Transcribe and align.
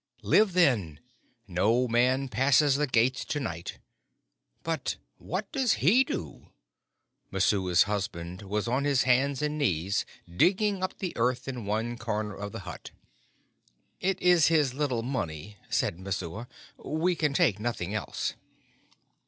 "Live, 0.23 0.53
then. 0.53 0.99
No 1.47 1.87
man 1.87 2.27
passes 2.27 2.75
the 2.75 2.87
gates 2.87 3.23
to 3.25 3.39
night. 3.39 3.77
But 4.63 4.95
what 5.19 5.51
does 5.51 5.73
he 5.73 6.03
do?" 6.03 6.49
Messua's 7.29 7.83
husband 7.83 8.41
was 8.41 8.67
on 8.67 8.83
his 8.83 9.03
hands 9.03 9.43
and 9.43 9.59
knees 9.59 10.03
digging 10.27 10.81
up 10.81 10.97
the 10.97 11.15
earth 11.17 11.47
in 11.47 11.67
one 11.67 11.99
corner 11.99 12.33
of 12.33 12.51
the 12.51 12.61
hut. 12.61 12.89
"It 13.99 14.19
is 14.19 14.47
his 14.47 14.73
little 14.73 15.03
money," 15.03 15.57
said 15.69 15.99
Messua. 15.99 16.47
"We 16.83 17.15
can 17.15 17.33
take 17.35 17.59
nothing 17.59 17.93
else." 17.93 18.33